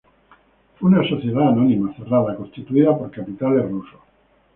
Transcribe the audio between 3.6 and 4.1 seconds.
rusos.